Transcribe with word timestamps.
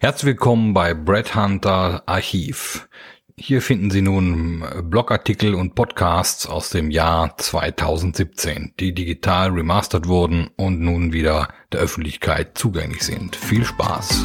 Herzlich 0.00 0.26
willkommen 0.26 0.74
bei 0.74 0.94
Brett 0.94 1.34
Hunter 1.34 2.04
Archiv. 2.06 2.88
Hier 3.36 3.60
finden 3.60 3.90
Sie 3.90 4.00
nun 4.00 4.64
Blogartikel 4.84 5.56
und 5.56 5.74
Podcasts 5.74 6.46
aus 6.46 6.70
dem 6.70 6.92
Jahr 6.92 7.36
2017, 7.36 8.74
die 8.78 8.94
digital 8.94 9.50
remastert 9.50 10.06
wurden 10.06 10.50
und 10.54 10.80
nun 10.80 11.12
wieder 11.12 11.48
der 11.72 11.80
Öffentlichkeit 11.80 12.56
zugänglich 12.56 13.02
sind. 13.02 13.34
Viel 13.34 13.64
Spaß! 13.64 14.24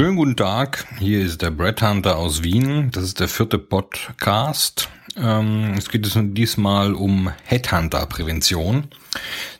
Schönen 0.00 0.16
guten 0.16 0.34
Tag, 0.34 0.86
hier 0.98 1.20
ist 1.20 1.42
der 1.42 1.50
Brett 1.50 1.82
Hunter 1.82 2.16
aus 2.16 2.42
Wien. 2.42 2.90
Das 2.90 3.04
ist 3.04 3.20
der 3.20 3.28
vierte 3.28 3.58
Podcast. 3.58 4.88
Ähm, 5.14 5.74
es 5.76 5.90
geht 5.90 6.10
diesmal 6.38 6.94
um 6.94 7.30
Headhunter-Prävention. 7.44 8.88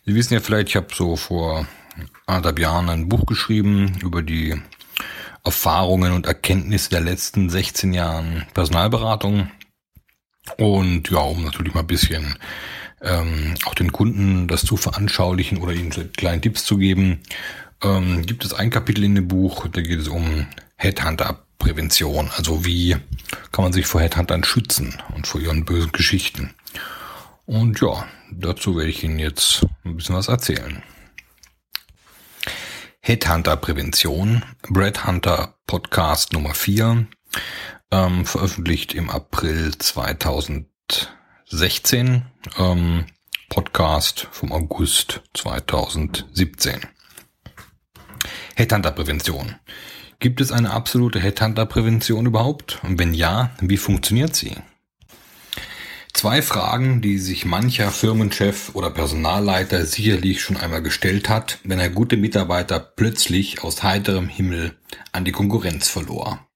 Sie 0.06 0.14
wissen 0.14 0.32
ja 0.32 0.40
vielleicht, 0.40 0.70
ich 0.70 0.76
habe 0.76 0.86
so 0.94 1.16
vor 1.16 1.66
anderthalb 2.26 2.58
Jahren 2.58 2.88
ein 2.88 3.10
Buch 3.10 3.26
geschrieben 3.26 3.98
über 4.02 4.22
die 4.22 4.58
Erfahrungen 5.44 6.14
und 6.14 6.24
Erkenntnisse 6.24 6.88
der 6.88 7.02
letzten 7.02 7.50
16 7.50 7.92
Jahren 7.92 8.46
Personalberatung. 8.54 9.50
Und 10.56 11.10
ja, 11.10 11.18
um 11.18 11.44
natürlich 11.44 11.74
mal 11.74 11.80
ein 11.80 11.86
bisschen 11.86 12.38
ähm, 13.02 13.56
auch 13.66 13.74
den 13.74 13.92
Kunden 13.92 14.48
das 14.48 14.62
zu 14.62 14.78
veranschaulichen 14.78 15.58
oder 15.58 15.74
ihnen 15.74 15.90
kleine 16.14 16.40
Tipps 16.40 16.64
zu 16.64 16.78
geben, 16.78 17.20
ähm, 17.82 18.26
gibt 18.26 18.44
es 18.44 18.52
ein 18.52 18.70
Kapitel 18.70 19.04
in 19.04 19.14
dem 19.14 19.28
Buch, 19.28 19.68
da 19.68 19.80
geht 19.80 20.00
es 20.00 20.08
um 20.08 20.46
Headhunter-Prävention. 20.76 22.30
Also 22.36 22.64
wie 22.64 22.96
kann 23.52 23.64
man 23.64 23.72
sich 23.72 23.86
vor 23.86 24.00
Headhuntern 24.00 24.44
schützen 24.44 25.00
und 25.14 25.26
vor 25.26 25.40
ihren 25.40 25.64
bösen 25.64 25.92
Geschichten. 25.92 26.54
Und 27.46 27.80
ja, 27.80 28.06
dazu 28.30 28.76
werde 28.76 28.90
ich 28.90 29.02
Ihnen 29.02 29.18
jetzt 29.18 29.66
ein 29.84 29.96
bisschen 29.96 30.14
was 30.14 30.28
erzählen. 30.28 30.82
Headhunter-Prävention, 33.00 34.44
Brad 34.68 35.06
Hunter 35.06 35.56
Podcast 35.66 36.32
Nummer 36.32 36.54
4, 36.54 37.06
ähm, 37.90 38.24
veröffentlicht 38.24 38.94
im 38.94 39.10
April 39.10 39.76
2016, 39.76 42.22
ähm, 42.58 43.06
Podcast 43.48 44.28
vom 44.30 44.52
August 44.52 45.22
2017. 45.34 46.82
Headhunter-Prävention. 48.60 49.54
Gibt 50.18 50.42
es 50.42 50.52
eine 50.52 50.70
absolute 50.70 51.18
Headhunter-Prävention 51.18 52.26
überhaupt? 52.26 52.78
Und 52.82 52.98
wenn 52.98 53.14
ja, 53.14 53.52
wie 53.60 53.78
funktioniert 53.78 54.36
sie? 54.36 54.52
Zwei 56.12 56.42
Fragen, 56.42 57.00
die 57.00 57.16
sich 57.16 57.46
mancher 57.46 57.90
Firmenchef 57.90 58.74
oder 58.74 58.90
Personalleiter 58.90 59.86
sicherlich 59.86 60.42
schon 60.42 60.58
einmal 60.58 60.82
gestellt 60.82 61.30
hat, 61.30 61.58
wenn 61.64 61.80
er 61.80 61.88
gute 61.88 62.18
Mitarbeiter 62.18 62.80
plötzlich 62.80 63.64
aus 63.64 63.82
heiterem 63.82 64.28
Himmel 64.28 64.76
an 65.12 65.24
die 65.24 65.32
Konkurrenz 65.32 65.88
verlor. 65.88 66.46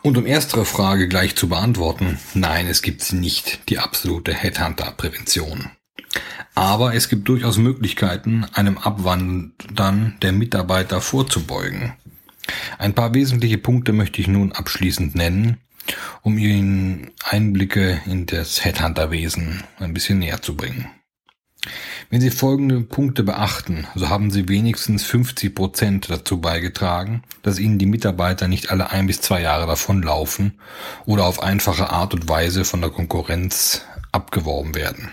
Und 0.00 0.16
um 0.16 0.24
erstere 0.24 0.64
Frage 0.64 1.08
gleich 1.08 1.36
zu 1.36 1.50
beantworten, 1.50 2.18
nein, 2.32 2.68
es 2.68 2.80
gibt 2.80 3.12
nicht, 3.12 3.68
die 3.68 3.78
absolute 3.78 4.32
Headhunter-Prävention. 4.32 5.72
Aber 6.56 6.94
es 6.94 7.10
gibt 7.10 7.28
durchaus 7.28 7.58
Möglichkeiten, 7.58 8.46
einem 8.54 8.78
Abwandern 8.78 10.16
der 10.22 10.32
Mitarbeiter 10.32 11.02
vorzubeugen. 11.02 11.92
Ein 12.78 12.94
paar 12.94 13.12
wesentliche 13.12 13.58
Punkte 13.58 13.92
möchte 13.92 14.22
ich 14.22 14.26
nun 14.26 14.52
abschließend 14.52 15.14
nennen, 15.14 15.58
um 16.22 16.38
Ihnen 16.38 17.10
Einblicke 17.22 18.00
in 18.06 18.24
das 18.24 18.64
Headhunterwesen 18.64 19.64
ein 19.78 19.92
bisschen 19.92 20.18
näher 20.18 20.40
zu 20.40 20.56
bringen. 20.56 20.86
Wenn 22.08 22.22
Sie 22.22 22.30
folgende 22.30 22.80
Punkte 22.80 23.22
beachten, 23.22 23.86
so 23.94 24.08
haben 24.08 24.30
Sie 24.30 24.48
wenigstens 24.48 25.04
50 25.04 25.54
Prozent 25.54 26.08
dazu 26.08 26.40
beigetragen, 26.40 27.22
dass 27.42 27.58
Ihnen 27.58 27.78
die 27.78 27.84
Mitarbeiter 27.84 28.48
nicht 28.48 28.70
alle 28.70 28.90
ein 28.90 29.06
bis 29.06 29.20
zwei 29.20 29.42
Jahre 29.42 29.66
davonlaufen 29.66 30.58
oder 31.04 31.26
auf 31.26 31.42
einfache 31.42 31.90
Art 31.90 32.14
und 32.14 32.30
Weise 32.30 32.64
von 32.64 32.80
der 32.80 32.88
Konkurrenz 32.88 33.82
abgeworben 34.10 34.74
werden. 34.74 35.12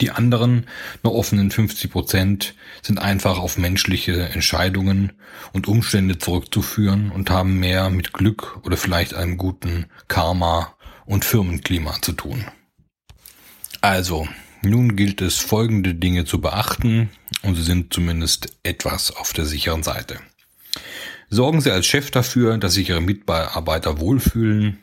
Die 0.00 0.10
anderen 0.10 0.66
noch 1.02 1.12
offenen 1.12 1.50
50 1.50 1.90
Prozent 1.90 2.54
sind 2.82 2.98
einfach 2.98 3.38
auf 3.38 3.58
menschliche 3.58 4.28
Entscheidungen 4.30 5.12
und 5.52 5.68
Umstände 5.68 6.18
zurückzuführen 6.18 7.10
und 7.10 7.30
haben 7.30 7.60
mehr 7.60 7.90
mit 7.90 8.12
Glück 8.12 8.60
oder 8.64 8.76
vielleicht 8.76 9.14
einem 9.14 9.36
guten 9.36 9.86
Karma 10.08 10.74
und 11.04 11.24
Firmenklima 11.24 12.00
zu 12.00 12.12
tun. 12.12 12.44
Also, 13.80 14.28
nun 14.62 14.96
gilt 14.96 15.20
es 15.20 15.38
folgende 15.38 15.94
Dinge 15.94 16.24
zu 16.24 16.40
beachten 16.40 17.10
und 17.42 17.56
Sie 17.56 17.64
sind 17.64 17.92
zumindest 17.92 18.56
etwas 18.62 19.14
auf 19.14 19.32
der 19.32 19.44
sicheren 19.44 19.82
Seite. 19.82 20.20
Sorgen 21.28 21.60
Sie 21.60 21.70
als 21.70 21.86
Chef 21.86 22.10
dafür, 22.10 22.58
dass 22.58 22.74
sich 22.74 22.88
Ihre 22.90 23.00
Mitarbeiter 23.00 23.98
wohlfühlen, 23.98 24.78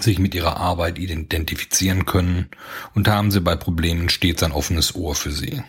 sich 0.00 0.18
mit 0.18 0.34
ihrer 0.34 0.56
Arbeit 0.56 0.98
identifizieren 0.98 2.06
können 2.06 2.48
und 2.94 3.08
haben 3.08 3.30
sie 3.30 3.40
bei 3.40 3.56
Problemen 3.56 4.08
stets 4.08 4.42
ein 4.42 4.52
offenes 4.52 4.94
Ohr 4.94 5.14
für 5.14 5.32
sie. 5.32 5.62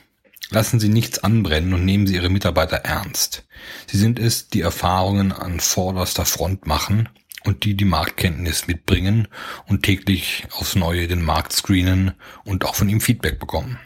Lassen 0.49 0.79
Sie 0.79 0.87
nichts 0.87 1.19
anbrennen 1.19 1.73
und 1.73 1.83
nehmen 1.83 2.07
Sie 2.07 2.15
Ihre 2.15 2.29
Mitarbeiter 2.29 2.77
ernst. 2.77 3.43
Sie 3.85 3.97
sind 3.97 4.17
es, 4.17 4.47
die 4.47 4.61
Erfahrungen 4.61 5.33
an 5.33 5.59
vorderster 5.59 6.23
Front 6.23 6.65
machen 6.65 7.09
und 7.43 7.65
die 7.65 7.75
die 7.75 7.85
Marktkenntnis 7.85 8.67
mitbringen 8.67 9.27
und 9.67 9.83
täglich 9.83 10.47
aufs 10.51 10.75
Neue 10.75 11.07
den 11.07 11.21
Markt 11.21 11.51
screenen 11.51 12.13
und 12.45 12.63
auch 12.63 12.75
von 12.75 12.87
ihm 12.87 13.01
Feedback 13.01 13.39
bekommen. 13.39 13.77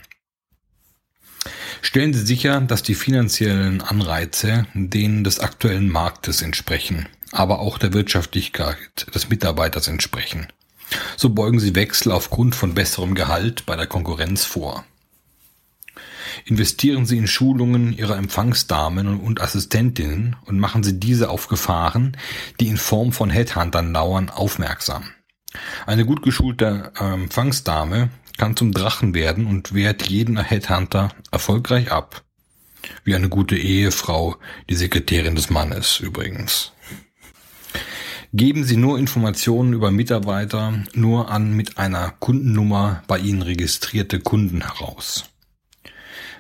Stellen 1.82 2.14
Sie 2.14 2.24
sicher, 2.24 2.62
dass 2.62 2.84
die 2.84 2.94
finanziellen 2.94 3.82
Anreize 3.82 4.68
denen 4.76 5.24
des 5.24 5.40
aktuellen 5.40 5.90
Marktes 5.90 6.44
entsprechen 6.44 7.08
aber 7.32 7.60
auch 7.60 7.78
der 7.78 7.94
Wirtschaftlichkeit 7.94 9.14
des 9.14 9.30
Mitarbeiters 9.30 9.88
entsprechen. 9.88 10.48
So 11.16 11.30
beugen 11.30 11.60
sie 11.60 11.76
Wechsel 11.76 12.12
aufgrund 12.12 12.56
von 12.56 12.74
besserem 12.74 13.16
Gehalt 13.16 13.66
bei 13.66 13.76
der 13.76 13.88
Konkurrenz 13.88 14.46
vor. 14.46 14.86
Investieren 16.46 17.06
Sie 17.06 17.18
in 17.18 17.28
Schulungen 17.28 17.94
Ihrer 17.94 18.18
Empfangsdamen 18.18 19.20
und 19.20 19.42
Assistentinnen 19.42 20.36
und 20.46 20.60
machen 20.60 20.84
Sie 20.84 21.00
diese 21.00 21.30
auf 21.30 21.48
Gefahren, 21.48 22.18
die 22.60 22.68
in 22.68 22.78
Form 22.78 23.12
von 23.12 23.30
Headhuntern 23.30 23.92
lauern, 23.92 24.30
aufmerksam. 24.30 25.10
Eine 25.86 26.06
gut 26.06 26.24
geschulte 26.24 26.94
äh, 27.00 27.14
Empfangsdame 27.14 28.10
kann 28.38 28.56
zum 28.56 28.72
Drachen 28.72 29.14
werden 29.14 29.46
und 29.46 29.74
wehrt 29.74 30.10
jeden 30.10 30.38
Headhunter 30.38 31.10
erfolgreich 31.32 31.92
ab. 31.92 32.24
Wie 33.04 33.14
eine 33.14 33.30
gute 33.30 33.58
Ehefrau, 33.58 34.38
die 34.70 34.76
Sekretärin 34.76 35.36
des 35.36 35.50
Mannes 35.50 36.00
übrigens. 36.00 36.72
Geben 38.34 38.64
Sie 38.64 38.78
nur 38.78 38.98
Informationen 38.98 39.74
über 39.74 39.92
Mitarbeiter 39.92 40.86
nur 40.94 41.30
an 41.30 41.54
mit 41.54 41.78
einer 41.78 42.12
Kundennummer 42.12 43.04
bei 43.06 43.20
Ihnen 43.20 43.42
registrierte 43.42 44.22
Kunden 44.22 44.62
heraus. 44.62 45.26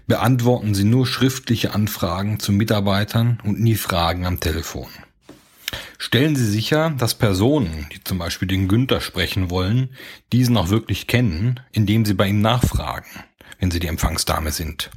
Beantworten 0.07 0.73
Sie 0.73 0.85
nur 0.85 1.05
schriftliche 1.05 1.73
Anfragen 1.73 2.39
zu 2.39 2.53
Mitarbeitern 2.53 3.41
und 3.43 3.59
nie 3.59 3.75
Fragen 3.75 4.25
am 4.25 4.39
Telefon. 4.39 4.87
Stellen 5.97 6.37
Sie 6.37 6.49
sicher, 6.49 6.91
dass 6.91 7.13
Personen, 7.13 7.87
die 7.93 8.01
zum 8.01 8.19
Beispiel 8.19 8.47
den 8.47 8.69
Günther 8.69 9.01
sprechen 9.01 9.49
wollen, 9.49 9.89
diesen 10.31 10.55
auch 10.55 10.69
wirklich 10.69 11.07
kennen, 11.07 11.59
indem 11.73 12.05
Sie 12.05 12.13
bei 12.13 12.27
ihm 12.27 12.39
nachfragen, 12.39 13.09
wenn 13.59 13.69
Sie 13.69 13.81
die 13.81 13.87
Empfangsdame 13.87 14.53
sind. 14.53 14.91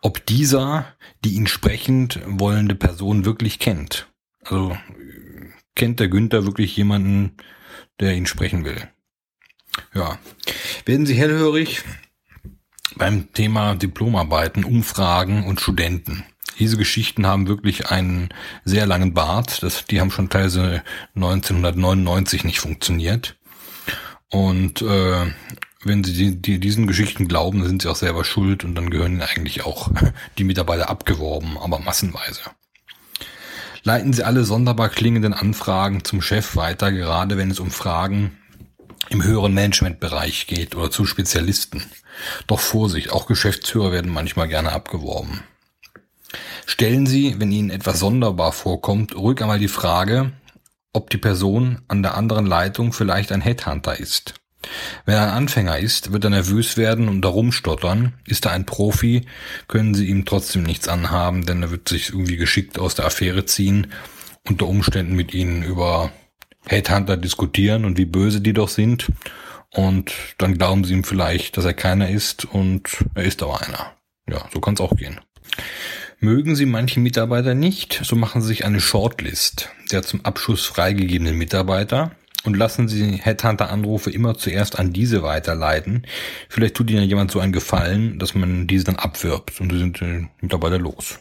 Ob 0.00 0.24
dieser 0.24 0.86
die 1.22 1.34
ihn 1.34 1.46
sprechend 1.46 2.20
wollende 2.24 2.76
Person 2.76 3.26
wirklich 3.26 3.58
kennt. 3.58 4.08
Also 4.44 4.74
kennt 5.78 6.00
der 6.00 6.08
Günther 6.08 6.44
wirklich 6.44 6.76
jemanden, 6.76 7.36
der 8.00 8.14
ihn 8.14 8.26
sprechen 8.26 8.66
will. 8.66 8.88
Ja. 9.94 10.18
Werden 10.84 11.06
Sie 11.06 11.14
hellhörig 11.14 11.82
beim 12.96 13.32
Thema 13.32 13.74
Diplomarbeiten, 13.74 14.64
Umfragen 14.64 15.44
und 15.44 15.60
Studenten. 15.60 16.24
Diese 16.58 16.76
Geschichten 16.76 17.26
haben 17.26 17.46
wirklich 17.46 17.86
einen 17.86 18.30
sehr 18.64 18.86
langen 18.86 19.14
Bart. 19.14 19.62
Das, 19.62 19.84
die 19.84 20.00
haben 20.00 20.10
schon 20.10 20.28
teilweise 20.28 20.82
1999 21.14 22.42
nicht 22.42 22.58
funktioniert. 22.58 23.36
Und 24.30 24.82
äh, 24.82 25.26
wenn 25.84 26.02
sie 26.02 26.12
die, 26.12 26.42
die, 26.42 26.58
diesen 26.58 26.88
Geschichten 26.88 27.28
glauben, 27.28 27.64
sind 27.64 27.82
sie 27.82 27.88
auch 27.88 27.96
selber 27.96 28.24
schuld 28.24 28.64
und 28.64 28.74
dann 28.74 28.90
gehören 28.90 29.12
ihnen 29.12 29.22
eigentlich 29.22 29.64
auch 29.64 29.90
die 30.38 30.44
Mitarbeiter 30.44 30.90
abgeworben, 30.90 31.56
aber 31.56 31.78
massenweise. 31.78 32.40
Leiten 33.88 34.12
Sie 34.12 34.22
alle 34.22 34.44
sonderbar 34.44 34.90
klingenden 34.90 35.32
Anfragen 35.32 36.04
zum 36.04 36.20
Chef 36.20 36.56
weiter, 36.56 36.92
gerade 36.92 37.38
wenn 37.38 37.50
es 37.50 37.58
um 37.58 37.70
Fragen 37.70 38.36
im 39.08 39.24
höheren 39.24 39.54
Managementbereich 39.54 40.46
geht 40.46 40.74
oder 40.74 40.90
zu 40.90 41.06
Spezialisten. 41.06 41.82
Doch 42.46 42.60
Vorsicht, 42.60 43.10
auch 43.10 43.24
Geschäftsführer 43.24 43.90
werden 43.90 44.12
manchmal 44.12 44.46
gerne 44.46 44.72
abgeworben. 44.72 45.42
Stellen 46.66 47.06
Sie, 47.06 47.36
wenn 47.38 47.50
Ihnen 47.50 47.70
etwas 47.70 47.98
sonderbar 47.98 48.52
vorkommt, 48.52 49.16
ruhig 49.16 49.40
einmal 49.40 49.58
die 49.58 49.68
Frage, 49.68 50.32
ob 50.92 51.08
die 51.08 51.16
Person 51.16 51.80
an 51.88 52.02
der 52.02 52.14
anderen 52.14 52.44
Leitung 52.44 52.92
vielleicht 52.92 53.32
ein 53.32 53.40
Headhunter 53.40 53.98
ist. 53.98 54.34
Wenn 55.04 55.14
er 55.14 55.24
ein 55.24 55.30
Anfänger 55.30 55.78
ist, 55.78 56.12
wird 56.12 56.24
er 56.24 56.30
nervös 56.30 56.76
werden 56.76 57.08
und 57.08 57.22
darum 57.22 57.52
stottern. 57.52 58.14
Ist 58.26 58.46
er 58.46 58.52
ein 58.52 58.66
Profi, 58.66 59.26
können 59.66 59.94
Sie 59.94 60.06
ihm 60.06 60.24
trotzdem 60.24 60.62
nichts 60.62 60.88
anhaben, 60.88 61.46
denn 61.46 61.62
er 61.62 61.70
wird 61.70 61.88
sich 61.88 62.10
irgendwie 62.10 62.36
geschickt 62.36 62.78
aus 62.78 62.94
der 62.94 63.06
Affäre 63.06 63.44
ziehen, 63.46 63.88
unter 64.46 64.66
Umständen 64.66 65.14
mit 65.14 65.34
Ihnen 65.34 65.62
über 65.62 66.10
Headhunter 66.66 67.16
diskutieren 67.16 67.84
und 67.84 67.98
wie 67.98 68.04
böse 68.04 68.40
die 68.40 68.52
doch 68.52 68.68
sind. 68.68 69.10
Und 69.70 70.12
dann 70.38 70.56
glauben 70.56 70.84
Sie 70.84 70.94
ihm 70.94 71.04
vielleicht, 71.04 71.56
dass 71.56 71.64
er 71.64 71.74
keiner 71.74 72.08
ist 72.08 72.44
und 72.44 72.88
er 73.14 73.24
ist 73.24 73.42
aber 73.42 73.62
einer. 73.62 73.92
Ja, 74.28 74.48
so 74.52 74.60
kann 74.60 74.74
es 74.74 74.80
auch 74.80 74.96
gehen. 74.96 75.20
Mögen 76.20 76.56
Sie 76.56 76.66
manche 76.66 77.00
Mitarbeiter 77.00 77.54
nicht, 77.54 78.00
so 78.02 78.16
machen 78.16 78.42
Sie 78.42 78.48
sich 78.48 78.64
eine 78.64 78.80
Shortlist 78.80 79.70
der 79.90 80.02
zum 80.02 80.24
Abschuss 80.24 80.66
freigegebenen 80.66 81.36
Mitarbeiter 81.36 82.12
und 82.44 82.56
lassen 82.56 82.88
Sie 82.88 83.12
Headhunter-Anrufe 83.12 84.10
immer 84.10 84.36
zuerst 84.36 84.78
an 84.78 84.92
diese 84.92 85.22
weiterleiten. 85.22 86.06
Vielleicht 86.48 86.74
tut 86.74 86.90
Ihnen 86.90 87.08
jemand 87.08 87.30
so 87.30 87.40
einen 87.40 87.52
Gefallen, 87.52 88.18
dass 88.18 88.34
man 88.34 88.66
diese 88.66 88.84
dann 88.84 88.96
abwirbt 88.96 89.60
und 89.60 89.70
Sie 89.70 89.78
sind 89.78 90.02
äh, 90.02 90.26
Mitarbeiter 90.40 90.78
los. 90.78 91.18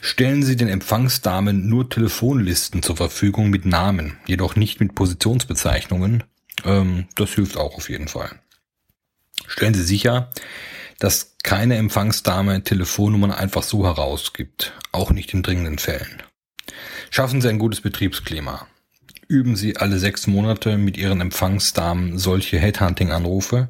Stellen 0.00 0.42
Sie 0.42 0.56
den 0.56 0.68
Empfangsdamen 0.68 1.68
nur 1.68 1.88
Telefonlisten 1.88 2.82
zur 2.82 2.96
Verfügung 2.96 3.50
mit 3.50 3.64
Namen, 3.64 4.18
jedoch 4.26 4.56
nicht 4.56 4.80
mit 4.80 4.94
Positionsbezeichnungen. 4.94 6.24
Ähm, 6.64 7.06
das 7.14 7.30
hilft 7.30 7.56
auch 7.56 7.76
auf 7.76 7.88
jeden 7.88 8.08
Fall. 8.08 8.30
Stellen 9.46 9.74
Sie 9.74 9.84
sicher, 9.84 10.30
dass 10.98 11.36
keine 11.42 11.76
Empfangsdame 11.76 12.62
Telefonnummern 12.64 13.30
einfach 13.30 13.62
so 13.62 13.84
herausgibt, 13.84 14.74
auch 14.92 15.10
nicht 15.10 15.32
in 15.32 15.42
dringenden 15.42 15.78
Fällen. 15.78 16.22
Schaffen 17.10 17.40
Sie 17.40 17.48
ein 17.48 17.58
gutes 17.58 17.80
Betriebsklima. 17.80 18.66
Üben 19.30 19.56
Sie 19.56 19.76
alle 19.76 19.98
sechs 19.98 20.26
Monate 20.26 20.78
mit 20.78 20.96
Ihren 20.96 21.20
Empfangsdamen 21.20 22.16
solche 22.16 22.58
Headhunting-Anrufe 22.58 23.68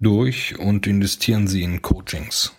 durch 0.00 0.58
und 0.58 0.88
investieren 0.88 1.46
Sie 1.46 1.62
in 1.62 1.82
Coachings. 1.82 2.52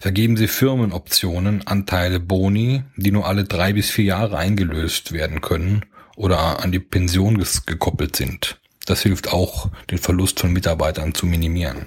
Vergeben 0.00 0.36
Sie 0.36 0.48
Firmenoptionen, 0.48 1.66
Anteile, 1.66 2.20
Boni, 2.20 2.84
die 2.96 3.10
nur 3.10 3.26
alle 3.26 3.44
drei 3.44 3.72
bis 3.72 3.88
vier 3.90 4.04
Jahre 4.04 4.36
eingelöst 4.36 5.12
werden 5.12 5.40
können 5.40 5.86
oder 6.14 6.62
an 6.62 6.72
die 6.72 6.78
Pension 6.78 7.42
gekoppelt 7.64 8.14
sind. 8.14 8.60
Das 8.84 9.00
hilft 9.00 9.32
auch, 9.32 9.70
den 9.90 9.96
Verlust 9.96 10.40
von 10.40 10.52
Mitarbeitern 10.52 11.14
zu 11.14 11.24
minimieren. 11.24 11.86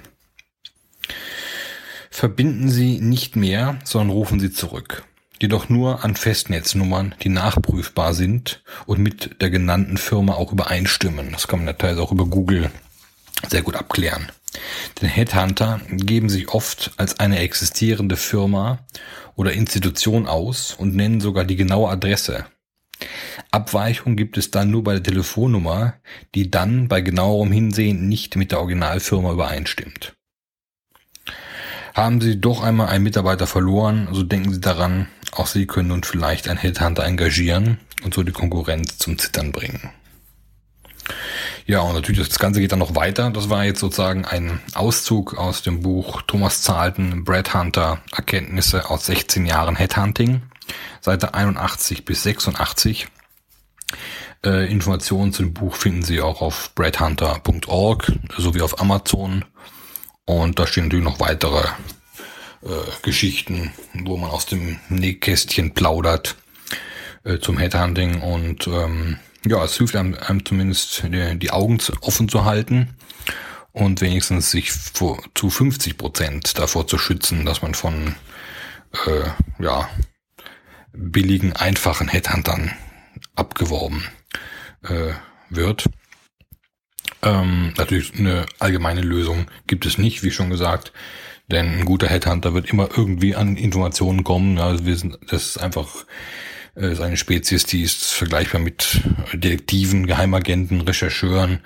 Verbinden 2.10 2.70
Sie 2.70 2.98
nicht 3.00 3.36
mehr, 3.36 3.78
sondern 3.84 4.10
rufen 4.10 4.40
Sie 4.40 4.50
zurück. 4.50 5.04
Jedoch 5.40 5.68
nur 5.68 6.02
an 6.04 6.16
Festnetznummern, 6.16 7.14
die 7.22 7.28
nachprüfbar 7.28 8.14
sind 8.14 8.62
und 8.86 9.00
mit 9.00 9.40
der 9.42 9.50
genannten 9.50 9.98
Firma 9.98 10.34
auch 10.34 10.52
übereinstimmen. 10.52 11.32
Das 11.32 11.46
kann 11.46 11.64
man 11.64 11.76
teilweise 11.76 12.02
auch 12.02 12.12
über 12.12 12.26
Google 12.26 12.70
sehr 13.48 13.62
gut 13.62 13.76
abklären. 13.76 14.32
Denn 15.00 15.08
Headhunter 15.08 15.80
geben 15.90 16.30
sich 16.30 16.48
oft 16.48 16.92
als 16.96 17.20
eine 17.20 17.40
existierende 17.40 18.16
Firma 18.16 18.78
oder 19.34 19.52
Institution 19.52 20.26
aus 20.26 20.74
und 20.74 20.94
nennen 20.94 21.20
sogar 21.20 21.44
die 21.44 21.56
genaue 21.56 21.90
Adresse. 21.90 22.46
Abweichung 23.50 24.16
gibt 24.16 24.38
es 24.38 24.50
dann 24.50 24.70
nur 24.70 24.82
bei 24.82 24.94
der 24.94 25.02
Telefonnummer, 25.02 25.94
die 26.34 26.50
dann 26.50 26.88
bei 26.88 27.02
genauerem 27.02 27.52
Hinsehen 27.52 28.08
nicht 28.08 28.36
mit 28.36 28.52
der 28.52 28.60
Originalfirma 28.60 29.32
übereinstimmt. 29.32 30.14
Haben 31.94 32.20
Sie 32.20 32.40
doch 32.40 32.62
einmal 32.62 32.88
einen 32.88 33.04
Mitarbeiter 33.04 33.46
verloren, 33.46 34.08
so 34.12 34.22
denken 34.22 34.52
Sie 34.52 34.60
daran, 34.60 35.08
auch 35.32 35.46
Sie 35.46 35.66
können 35.66 35.88
nun 35.88 36.02
vielleicht 36.02 36.48
einen 36.48 36.58
Headhunter 36.58 37.04
engagieren 37.04 37.78
und 38.02 38.14
so 38.14 38.22
die 38.22 38.32
Konkurrenz 38.32 38.98
zum 38.98 39.18
Zittern 39.18 39.52
bringen. 39.52 39.90
Ja, 41.66 41.80
und 41.80 41.94
natürlich 41.94 42.26
das 42.26 42.38
Ganze 42.38 42.60
geht 42.60 42.72
dann 42.72 42.78
noch 42.78 42.94
weiter. 42.94 43.30
Das 43.30 43.50
war 43.50 43.64
jetzt 43.64 43.80
sozusagen 43.80 44.24
ein 44.24 44.60
Auszug 44.74 45.36
aus 45.36 45.62
dem 45.62 45.82
Buch 45.82 46.22
Thomas 46.22 46.62
Zahlten, 46.62 47.24
Brad 47.24 47.54
Hunter, 47.54 48.00
Erkenntnisse 48.12 48.88
aus 48.88 49.06
16 49.06 49.46
Jahren 49.46 49.74
Headhunting, 49.74 50.42
Seite 51.00 51.34
81 51.34 52.04
bis 52.04 52.22
86. 52.22 53.08
Äh, 54.44 54.70
Informationen 54.70 55.32
zu 55.32 55.42
dem 55.42 55.54
Buch 55.54 55.74
finden 55.74 56.02
Sie 56.02 56.20
auch 56.20 56.40
auf 56.40 56.72
bradhunter.org 56.74 58.12
sowie 58.36 58.62
auf 58.62 58.80
Amazon. 58.80 59.44
Und 60.24 60.58
da 60.58 60.66
stehen 60.66 60.84
natürlich 60.84 61.04
noch 61.04 61.20
weitere 61.20 61.66
äh, 62.66 63.02
Geschichten, 63.02 63.72
wo 63.94 64.16
man 64.16 64.30
aus 64.30 64.46
dem 64.46 64.78
Nähkästchen 64.88 65.72
plaudert 65.72 66.36
äh, 67.24 67.38
zum 67.38 67.58
Headhunting 67.58 68.20
und 68.20 68.66
ähm, 68.66 69.18
ja, 69.46 69.64
es 69.64 69.76
hilft 69.76 69.94
einem, 69.94 70.14
einem 70.14 70.44
zumindest 70.44 71.04
die, 71.04 71.38
die 71.38 71.50
Augen 71.50 71.78
offen 72.00 72.28
zu 72.28 72.44
halten 72.44 72.96
und 73.72 74.00
wenigstens 74.00 74.50
sich 74.50 74.72
vor, 74.72 75.22
zu 75.34 75.50
50 75.50 75.96
Prozent 75.96 76.58
davor 76.58 76.86
zu 76.86 76.98
schützen, 76.98 77.44
dass 77.44 77.62
man 77.62 77.74
von 77.74 78.16
äh, 79.06 79.62
ja, 79.62 79.88
billigen, 80.92 81.52
einfachen 81.52 82.08
Headhuntern 82.08 82.72
abgeworben 83.34 84.04
äh, 84.82 85.12
wird. 85.50 85.88
Ähm, 87.22 87.74
natürlich 87.76 88.18
eine 88.18 88.46
allgemeine 88.58 89.02
Lösung 89.02 89.46
gibt 89.66 89.86
es 89.86 89.98
nicht, 89.98 90.22
wie 90.22 90.30
schon 90.30 90.50
gesagt, 90.50 90.92
denn 91.48 91.78
ein 91.78 91.84
guter 91.84 92.08
Headhunter 92.08 92.54
wird 92.54 92.70
immer 92.70 92.88
irgendwie 92.96 93.34
an 93.34 93.56
Informationen 93.56 94.24
kommen. 94.24 94.58
Also 94.58 94.84
wir 94.86 94.96
sind, 94.96 95.18
das 95.28 95.46
ist 95.46 95.58
einfach 95.58 96.04
äh, 96.76 96.92
ist 96.92 97.00
eine 97.00 97.16
Spezies, 97.16 97.64
die 97.64 97.82
ist 97.82 98.12
vergleichbar 98.12 98.60
mit 98.60 99.00
Detektiven, 99.32 100.06
Geheimagenten, 100.06 100.82
Rechercheuren. 100.82 101.60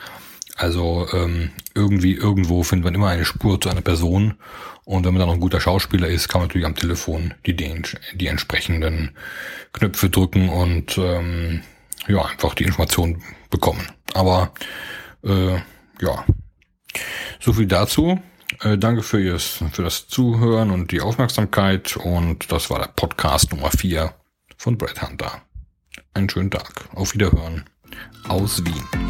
Also 0.56 1.08
ähm, 1.12 1.50
irgendwie 1.74 2.14
irgendwo 2.14 2.62
findet 2.62 2.84
man 2.84 2.94
immer 2.94 3.08
eine 3.08 3.24
Spur 3.24 3.60
zu 3.60 3.70
einer 3.70 3.80
Person. 3.80 4.34
Und 4.84 5.04
wenn 5.04 5.14
man 5.14 5.20
dann 5.20 5.28
noch 5.28 5.34
ein 5.34 5.40
guter 5.40 5.60
Schauspieler 5.60 6.08
ist, 6.08 6.28
kann 6.28 6.40
man 6.40 6.48
natürlich 6.48 6.66
am 6.66 6.74
Telefon 6.74 7.34
die, 7.46 7.54
die, 7.54 7.82
die 8.14 8.26
entsprechenden 8.26 9.12
Knöpfe 9.72 10.10
drücken 10.10 10.48
und 10.48 10.98
ähm, 10.98 11.62
ja, 12.08 12.24
einfach 12.24 12.54
die 12.54 12.64
Information 12.64 13.22
bekommen. 13.50 13.86
Aber 14.14 14.52
äh, 15.24 15.54
ja, 16.00 16.24
so 17.38 17.52
viel 17.52 17.66
dazu. 17.66 18.20
Äh, 18.60 18.76
danke 18.76 19.02
für, 19.02 19.20
ihres, 19.20 19.62
für 19.72 19.82
das 19.82 20.08
Zuhören 20.08 20.70
und 20.70 20.92
die 20.92 21.00
Aufmerksamkeit. 21.00 21.96
Und 21.96 22.52
das 22.52 22.70
war 22.70 22.78
der 22.78 22.88
Podcast 22.88 23.52
Nummer 23.52 23.70
4 23.70 24.12
von 24.56 24.76
Brad 24.76 25.02
Hunter. 25.02 25.42
Einen 26.14 26.28
schönen 26.28 26.50
Tag. 26.50 26.88
Auf 26.94 27.14
Wiederhören 27.14 27.64
aus 28.28 28.64
Wien. 28.64 29.09